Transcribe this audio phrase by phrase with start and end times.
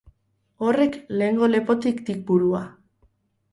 [0.67, 2.65] Horrek lehengo lepotik dik burua.